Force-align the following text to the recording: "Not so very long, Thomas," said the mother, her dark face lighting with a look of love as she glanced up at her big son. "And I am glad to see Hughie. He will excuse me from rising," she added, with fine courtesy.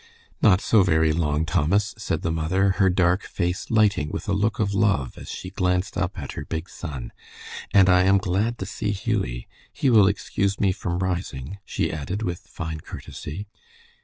"Not 0.41 0.61
so 0.61 0.81
very 0.81 1.13
long, 1.13 1.45
Thomas," 1.45 1.93
said 1.95 2.23
the 2.23 2.31
mother, 2.31 2.71
her 2.79 2.89
dark 2.89 3.21
face 3.21 3.69
lighting 3.69 4.09
with 4.09 4.27
a 4.27 4.33
look 4.33 4.57
of 4.57 4.73
love 4.73 5.15
as 5.15 5.29
she 5.29 5.51
glanced 5.51 5.95
up 5.95 6.17
at 6.17 6.31
her 6.31 6.43
big 6.43 6.69
son. 6.69 7.11
"And 7.71 7.87
I 7.87 8.05
am 8.05 8.17
glad 8.17 8.57
to 8.57 8.65
see 8.65 8.89
Hughie. 8.93 9.47
He 9.71 9.91
will 9.91 10.07
excuse 10.07 10.59
me 10.59 10.71
from 10.71 10.97
rising," 10.97 11.59
she 11.65 11.93
added, 11.93 12.23
with 12.23 12.39
fine 12.39 12.79
courtesy. 12.79 13.45